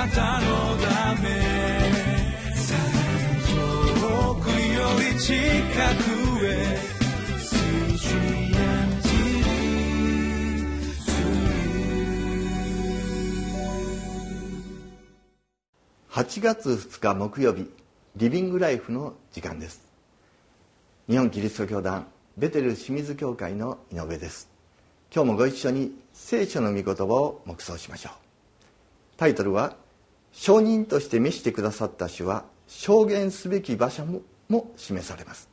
[0.00, 1.28] なたのため。
[3.50, 6.78] 遠くより近くへ。
[16.08, 17.70] 8月2日木曜日
[18.16, 19.82] リビングライフの時間です。
[21.10, 22.06] 日本キリスト教団
[22.38, 24.48] ベテル清水教会の井上です。
[25.14, 28.12] 今日もご一緒に聖書の御言葉を黙想しましょう。
[29.18, 29.76] タイトルは
[30.32, 35.48] 「証人として召してくださった主は証言すべき場所もも示されます」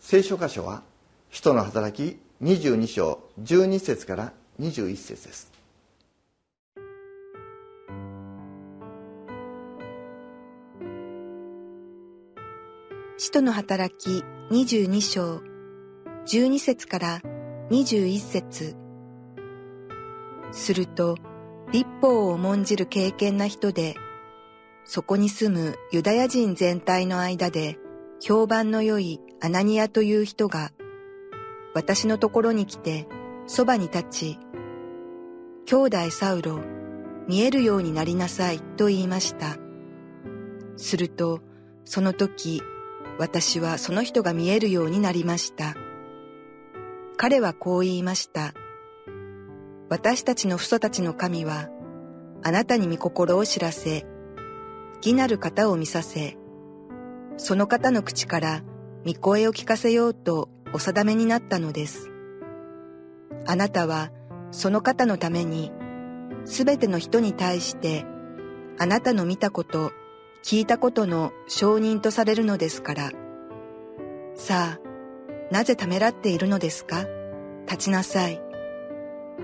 [0.00, 0.82] 聖書箇所は
[1.30, 5.52] 「使徒の働き22章12節から21節です。
[13.16, 15.42] 使徒の働き22章
[16.26, 17.20] 12節から
[17.70, 18.76] 21節。
[20.52, 21.16] すると、
[21.72, 23.94] 立法を重んじる敬虔な人で、
[24.84, 27.78] そこに住むユダヤ人全体の間で
[28.20, 30.72] 評判の良いアナニアという人が、
[31.74, 33.06] 私のところに来て
[33.46, 34.38] そばに立ち、
[35.66, 36.60] 兄弟サウロ、
[37.28, 39.56] 見えるようになりなさいと言いました。
[40.76, 41.40] すると、
[41.84, 42.62] その時
[43.18, 45.76] 私はその人が見えるようになりました。
[47.16, 48.54] 彼はこう言いました。
[49.90, 51.68] 私たちの父祖たちの神は、
[52.44, 54.06] あなたに御心を知らせ、
[54.98, 56.38] 義なる方を見させ、
[57.36, 58.62] その方の口から
[59.04, 62.08] 御声を聞かせようとお定めになったのです。
[63.46, 64.12] あなたは
[64.52, 65.72] その方のために、
[66.44, 68.06] すべての人に対して、
[68.78, 69.90] あなたの見たこと、
[70.44, 73.10] 聞いたことの証人とされるのですから。
[74.36, 74.80] さあ、
[75.50, 77.06] なぜためらっているのですか？
[77.66, 78.40] 立ちなさい。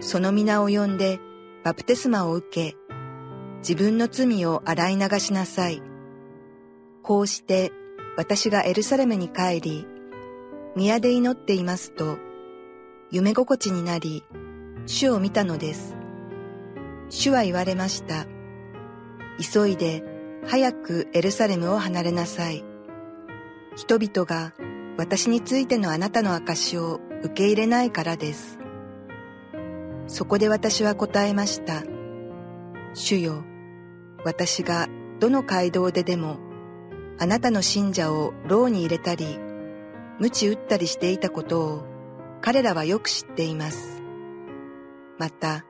[0.01, 1.21] その皆を呼んで
[1.65, 2.77] バプテスマを受け、
[3.59, 5.83] 自分の罪を洗い流しなさい。
[7.03, 7.73] こうして
[8.17, 9.87] 私がエルサレムに帰り、
[10.75, 12.19] 宮で祈っていますと、
[13.11, 14.25] 夢心地になり、
[14.87, 15.97] 主を見たのです。
[17.09, 18.27] 主は言われました。
[19.53, 20.05] 急いで
[20.47, 22.65] 早くエルサレムを離れなさい。
[23.77, 24.53] 人々が
[24.97, 28.59] 私についてのあなたの証を受け入れないからです。
[30.07, 31.83] そこで私は答えました。
[32.95, 33.45] 主よ、
[34.25, 34.89] 私が
[35.21, 36.39] どの街道ででも
[37.19, 39.39] あなたの信者を牢に入れたり、
[40.19, 41.85] 鞭打ったりしていたことを
[42.41, 44.03] 彼らはよく知っています。
[45.19, 45.65] また、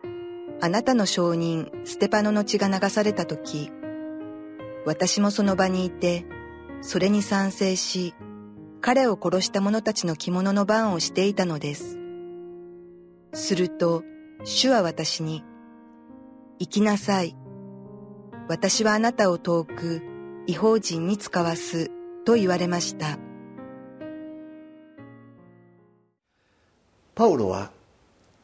[0.60, 3.70] あなたの証人ステパノの血が流された時、
[4.84, 6.26] 私もその場にいて、
[6.80, 8.14] それに賛成し、
[8.80, 11.98] 彼を殺した者たちの着物の番をしていたのです。
[13.32, 14.02] すると、
[14.44, 15.42] 主は私に、
[16.58, 17.36] 行きなさい。
[18.48, 20.02] 私はあなたを遠く
[20.47, 21.91] 違法人に使わす
[22.24, 23.19] と言われました。
[27.14, 27.70] パウロは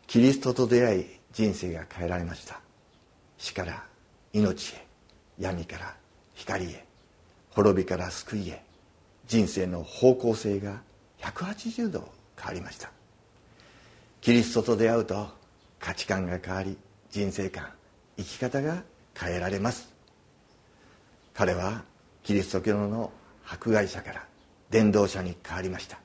[0.07, 2.61] キリストと出会い人生が変えられました。
[3.39, 3.85] 死から
[4.33, 4.87] 命へ、
[5.39, 5.95] 闇から
[6.35, 6.85] 光へ
[7.51, 8.63] 滅びから救いへ
[9.27, 10.81] 人生の方向性が
[11.21, 12.91] 180度変わりました
[14.21, 15.29] キリストと出会うと
[15.83, 16.79] 価値観が変わり
[17.11, 17.67] 人生観
[18.17, 18.85] 生き方が
[19.19, 19.93] 変えられます。
[21.35, 21.83] 彼は
[22.23, 23.11] キリスト教の
[23.45, 24.25] 迫害者から
[24.71, 25.99] 伝道者に変わりました。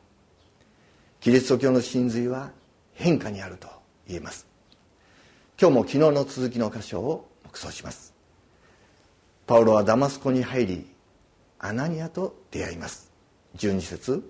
[1.19, 2.49] キリスト教の真髄は
[2.95, 3.67] 変化にあると
[4.07, 4.47] 言えます。
[5.61, 8.15] 今日も昨日の続きの箇所を黙想します。
[9.45, 10.87] パウロはダマスコに入り
[11.59, 13.11] アナニアと出会います。
[13.57, 14.23] 12節。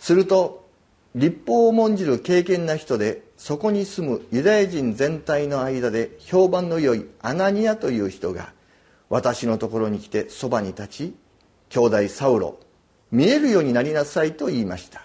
[0.00, 0.68] すると
[1.14, 8.52] 立法を重んじる敬虔な人でそこに住むユダヤ人全体の間で評判の良いアナニアという人が
[9.08, 11.14] 私のところに来てそばに立ち
[11.68, 12.58] 兄弟サウロ
[13.10, 15.02] 見えるようになりなさいと言いました。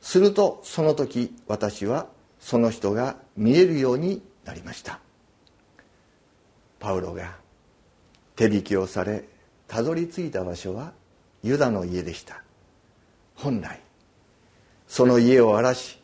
[0.00, 2.06] するとその時私は
[2.38, 5.00] その人が見えるようになりました。
[6.78, 7.36] パウロが
[8.36, 9.24] 手引きをされ
[9.68, 10.92] たどり着いた場所は
[11.42, 12.42] ユダの家でした。
[13.34, 13.80] 本来
[14.86, 15.99] その家を荒らし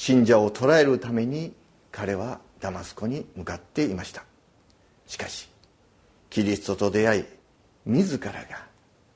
[0.00, 1.52] 信者を捕らえるために
[1.92, 4.24] 彼はダマスコに向かっていました。
[5.06, 5.46] しかし
[6.30, 7.24] キリストと出会い
[7.84, 8.40] 自らが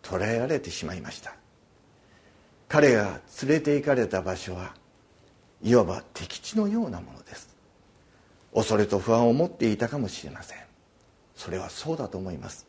[0.03, 1.37] 捕らえられてしまいました。
[2.69, 4.75] 彼が連れて行かれた場所は
[5.63, 7.57] いわば敵地のようなものです。
[8.53, 10.59] 恐れと不安を持っていたかもしれません。
[11.35, 12.67] それはそうだと思います。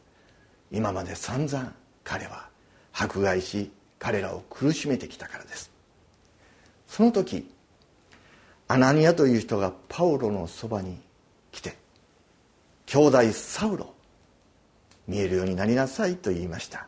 [0.71, 1.73] 今まで散々
[2.06, 2.47] 彼は
[2.94, 5.69] 迫害し彼らを苦しめてきたからです。
[6.88, 7.53] その時
[8.67, 11.00] アナニアという人がパウロのそばに
[11.51, 11.77] 来て
[12.85, 13.94] 兄弟サウロ
[15.07, 16.88] 見えるようになりなさいと言いました。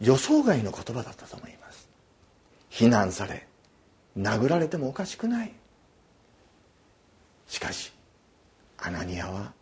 [0.00, 1.88] 予想外の言葉だったと思います。
[2.70, 3.46] 非難され
[4.18, 5.52] 殴られてもおかしくない。
[7.46, 7.92] しかし
[8.78, 9.52] アナニアは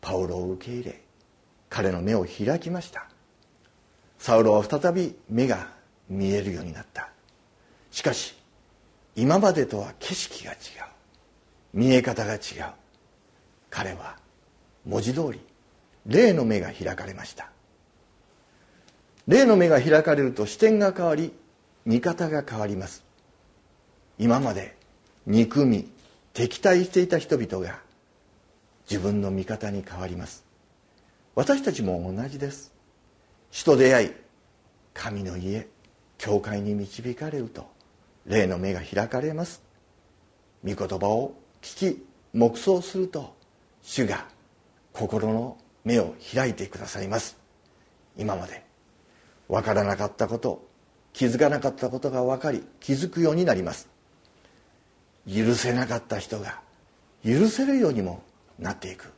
[0.00, 1.02] パウロを受け入れ
[1.68, 3.06] 彼の目を開きました。
[4.18, 5.68] サウロは再び目が
[6.08, 7.10] 見えるようになった。
[7.90, 8.37] しかし
[9.18, 10.58] 今までとは景色が違う。
[11.74, 12.40] 見え方が違う。
[13.68, 14.16] 彼は
[14.86, 15.40] 文字通り
[16.06, 17.50] 霊の目が開かれました。
[19.26, 21.32] 霊の目が開かれると視点が変わり
[21.84, 23.02] 見方が変わります。
[24.20, 24.76] 今まで
[25.26, 25.90] 憎み
[26.32, 27.80] 敵対していた人々が
[28.88, 30.44] 自分の味方に変わります。
[31.34, 32.72] 私たちも同じです。
[33.50, 34.10] 死と出会い
[34.94, 35.66] 神の家
[36.18, 37.77] 教会に導かれると。
[38.28, 39.62] 霊の目が開かれます。
[40.64, 43.34] 御言葉を聞き黙想すると
[43.82, 44.26] 主が
[44.92, 47.38] 心の目を開いてくださいます。
[48.16, 48.62] 今まで
[49.48, 50.68] 分からなかったこと
[51.14, 53.88] 気づかなかったことが分かり気づくようになります。
[55.26, 56.60] 許せなかった人が
[57.24, 58.22] 許せるようにも
[58.58, 59.12] なっていく。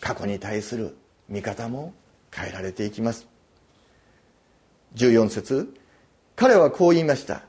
[0.00, 0.96] 過去に対する
[1.28, 1.94] 見方も
[2.30, 3.26] 変えられていきます。
[4.96, 5.74] 14節
[6.36, 7.47] 彼はこう言いました。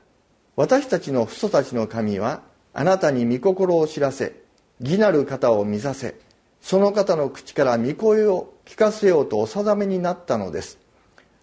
[0.56, 2.42] 私たちの父祖たちの神は
[2.72, 4.34] あなたに御心を知らせ
[4.80, 6.16] 義なる方を見させ
[6.60, 10.78] その方の口から御声を聞かせようとお定めになったのです。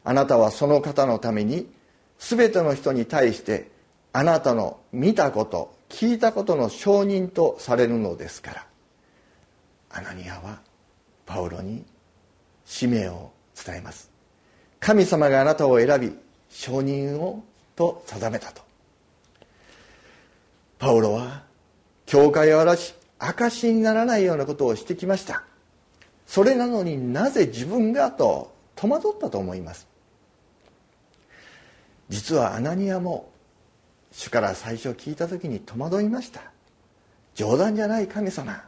[0.03, 1.69] あなたはその方のために
[2.19, 3.69] 全ての人に対して
[4.13, 8.67] あなたの見たこと聞いたことの証人とされるのですから。
[9.89, 10.59] アナニアは
[11.25, 11.83] パウロに
[12.65, 14.11] 使命を伝えます。
[14.79, 16.15] 神様があなたを選び
[16.49, 17.43] 証人を
[17.75, 18.66] と定めたと。
[20.79, 21.43] パウロは
[22.05, 25.43] 教会を荒らし証しにならないようなことをしてきました。
[26.27, 29.87] それなのになぜ自分がと戸惑ったと思います？
[32.09, 33.31] 実はアナニアも
[34.11, 36.41] 主から最初聞いた時に戸惑いました。
[37.33, 38.63] 冗談じゃない神様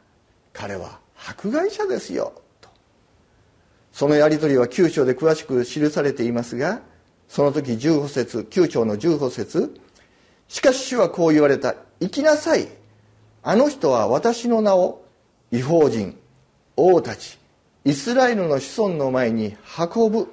[0.51, 2.69] 彼は迫害者ですよと。
[3.91, 6.81] そのやり取りは9章で詳しく記されていますが
[7.27, 9.79] その時15節9章の15節
[10.49, 11.75] しかし主はこう言われた。
[11.99, 12.67] 行きなさい。
[13.43, 15.05] あの人は私の名を
[15.51, 16.19] 違法人
[16.75, 17.37] 王たち
[17.85, 20.31] イスラエルの子孫の前に運ぶ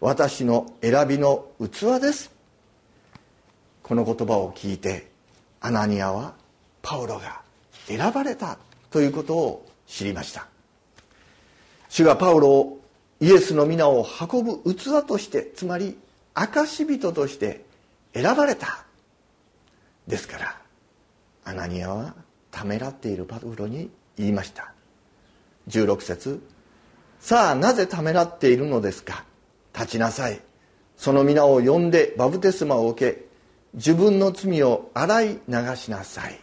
[0.00, 2.30] 私の選びの器です。
[3.82, 5.10] この言葉を聞いて
[5.60, 6.34] アナニアは
[6.82, 7.42] パウロが
[7.86, 8.58] 選ばれた
[8.90, 10.46] ということを知りました。
[11.88, 12.80] 主がパウロを
[13.20, 15.98] イエスの皆を運ぶ器としてつまり
[16.34, 17.64] 証人として
[18.14, 18.87] 選ばれた。
[20.08, 20.60] ですから
[21.44, 22.14] アナニアは
[22.50, 24.72] ためらっているパウロに言いました。
[25.68, 26.42] 16節
[27.20, 29.24] さあなぜためらっているのですか？
[29.74, 30.40] 立ちなさい。
[30.96, 33.24] その皆を呼んでバブテスマを受け
[33.74, 36.40] 自分の罪を洗い流しなさい。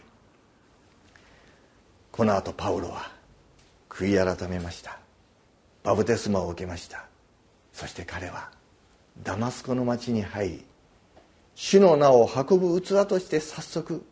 [2.12, 3.10] この後パウロは
[3.90, 4.98] 悔い改めました。
[5.82, 7.04] バブテスマを受けました。
[7.72, 8.50] そして彼は
[9.22, 10.65] ダマスコの町に入り
[11.56, 14.04] 主の名を運ぶ器として早速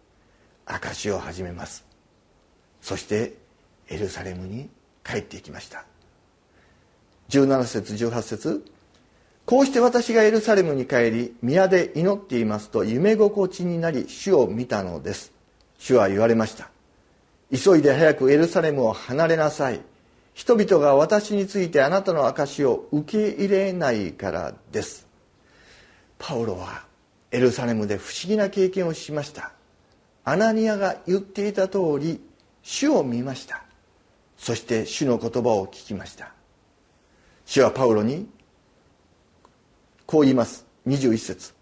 [0.65, 1.85] 証しを始めます。
[2.81, 3.37] そして
[3.89, 4.71] エルサレムに
[5.05, 5.85] 帰っていきました。
[7.29, 8.65] 17節18節
[9.45, 15.31] こうして私がエルサレムに帰り宮で祈っていますと夢心地になり主を見たのです。
[15.77, 16.71] 主は言われました。
[17.55, 19.83] 急いで早くエルサレムを離れなさい。
[20.33, 25.07] 人々が私についてあなたの証しを受け入れないからです。
[26.19, 26.94] パウロは
[27.35, 29.51] エルサレムで不思議な経験をしました。
[30.25, 32.21] アナニアが言っていた通り
[32.63, 33.65] 主を見ました。
[34.39, 36.33] そして主の言葉を聞きました。
[37.45, 38.29] 主はパウロに
[40.07, 40.65] こう言います。
[40.87, 41.55] 21節。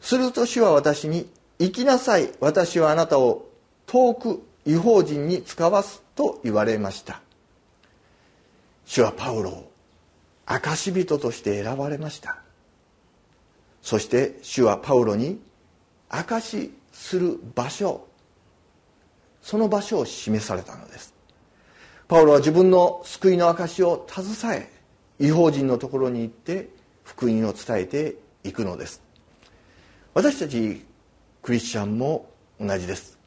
[0.00, 2.32] すると主は私に行きなさい。
[2.40, 3.48] 私はあなたを
[3.86, 7.20] 遠く違法人に使わすと言われました。
[8.84, 9.70] 主はパウロを
[10.46, 12.45] 証人として選ばれました。
[13.86, 15.40] そして主はパウロに
[16.08, 18.08] 証しする場所。
[19.40, 21.14] その場所を示されたのです。
[22.08, 24.66] パウロは自分の救いの証を携
[25.20, 26.68] え違法人のところに行って
[27.04, 29.04] 福音を伝えていくのです。
[30.14, 30.84] 私たち
[31.40, 32.28] クリスチャンも
[32.60, 33.20] 同じです。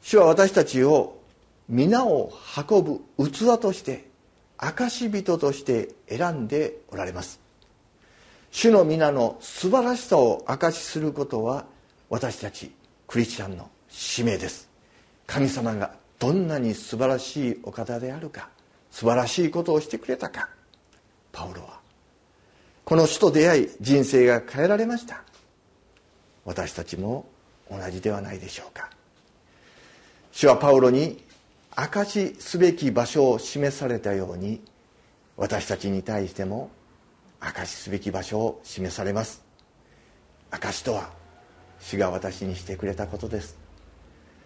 [0.00, 1.20] 主は私たちを
[1.68, 2.32] 皆を
[2.68, 4.08] 運ぶ器として
[4.58, 7.41] 証人として選んでおられます。
[8.52, 11.64] 主の皆の素晴らしさを証しすることは
[12.10, 12.70] 私たち
[13.08, 14.68] クリスチャンの使命です。
[15.26, 18.50] 神様がどんなに素晴らしいお方であるか
[18.90, 20.50] 素晴らしいことをしてくれたか
[21.32, 21.80] パウロは
[22.84, 25.22] この主と出会い人生が変えられました。
[26.44, 27.24] 私たちも
[27.70, 28.90] 同じではないでしょうか。
[30.30, 31.24] 主はパウロに
[31.70, 34.60] 証しすべき場所を示されたように
[35.38, 36.70] 私たちに対しても
[37.42, 39.44] 証しすべき場所を示されます。
[40.50, 41.10] 証とは
[41.80, 43.58] 主が私にしてくれたことです。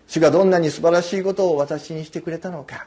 [0.06, 2.86] 主がどんなに素晴らしいことを私にしてくれたのか。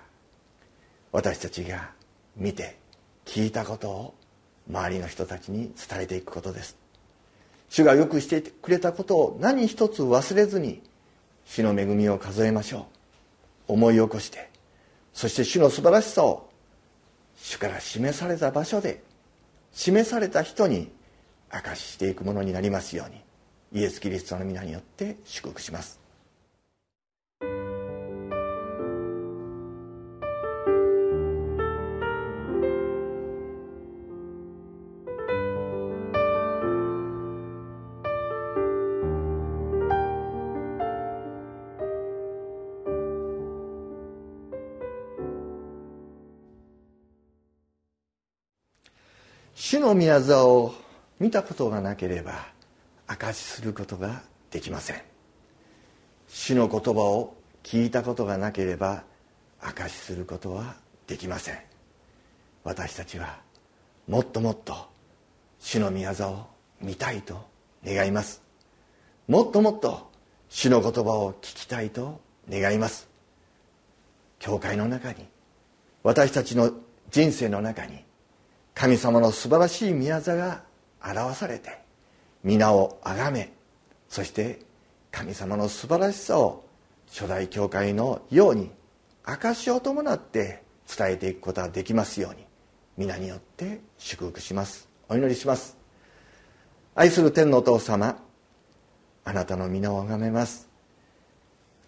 [1.11, 1.91] 私たちが
[2.35, 2.77] 見て
[3.25, 4.15] 聞いたことを
[4.69, 6.77] 周りの人たちに伝えていくことです。
[7.69, 10.81] 主がよくしてくれたことを何一つ忘れずに
[11.45, 12.87] 主の恵みを数えましょ
[13.67, 13.73] う。
[13.73, 14.49] 思い起こして
[15.13, 16.49] そして主の素晴らしさを
[17.35, 19.03] 主から示された場所で
[19.71, 20.91] 示された人に
[21.53, 23.21] 明かししていくものになりますように。
[23.71, 25.99] イエス・キリストの皆によって祝福します。
[49.69, 50.73] 主の宮沢を
[51.19, 52.47] 見たことがなければ
[53.05, 55.01] 証しすることができません。
[56.27, 59.03] 主の言葉を聞いたことがなければ
[59.61, 61.59] 証しすることはできません。
[62.63, 63.41] 私たちは
[64.07, 64.73] もっともっと
[65.59, 66.47] 主の宮沢を
[66.81, 67.45] 見たいと
[67.85, 68.41] 願います。
[69.27, 70.09] もっともっと
[70.49, 73.07] 主の言葉を聞きたいと願います。
[74.39, 75.27] 教会の中に
[76.01, 76.71] 私たちの
[77.11, 78.08] 人生の中に
[78.79, 80.63] 神様の素晴らしい宮座が
[81.03, 81.81] 表されて
[82.45, 83.51] 皆をあがめ
[84.07, 84.61] そして
[85.11, 86.63] 神様の素晴らしさを
[87.09, 88.71] 初代教会のように
[89.25, 92.45] 証を伴って伝えていくことができますように
[92.95, 95.75] 皆によって祝福しますお祈りします
[96.95, 98.17] 愛する天のお父様
[99.25, 100.69] あなたの皆をあがめます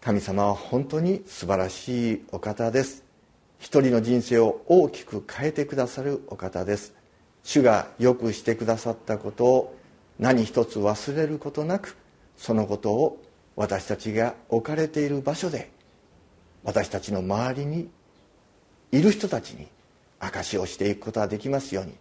[0.01, 3.10] 神様は本当に素晴らしいお方です。
[3.61, 6.95] 一人の人生を大きく変えてくださるお方です。
[7.43, 9.77] 主がよくしてくださったことを
[10.19, 11.95] 何一つ忘れることなく
[12.37, 13.23] そのことを
[13.55, 15.71] 私たちが置かれている場所で
[16.63, 17.89] 私たちの周りに
[18.91, 19.67] いる人たちに
[20.19, 21.93] 証しをしていくことができますように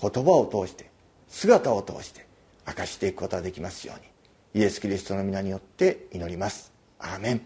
[0.00, 0.90] 言葉を通して
[1.28, 2.26] 姿を通して
[2.66, 6.72] 明かしていくことができますようにイエス・キリストの皆によって祈ります。
[6.98, 7.40] アーメン。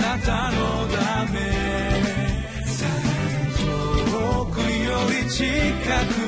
[0.00, 1.67] あなたのため
[5.28, 6.27] 지치고